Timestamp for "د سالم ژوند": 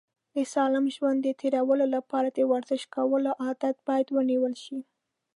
0.35-1.19